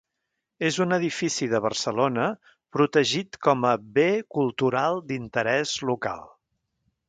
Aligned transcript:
És 0.69 0.77
un 0.85 0.95
edifici 0.95 1.47
de 1.51 1.59
Barcelona 1.65 2.25
protegit 2.77 3.39
com 3.49 3.69
a 3.73 3.77
Bé 4.01 4.09
Cultural 4.39 5.01
d'Interès 5.13 5.79
Local. 5.95 6.29